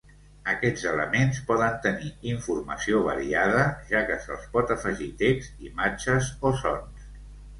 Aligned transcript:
Aquests 0.51 0.85
elements 0.91 1.41
poden 1.49 1.75
tenir 1.83 2.09
informació 2.31 3.03
variada, 3.09 3.61
ja 3.91 4.01
que 4.07 4.17
se’ls 4.25 4.49
pot 4.55 4.75
afegir 4.79 5.11
text, 5.21 5.63
imatges 5.71 6.33
o 6.51 6.57
sons. 6.63 7.05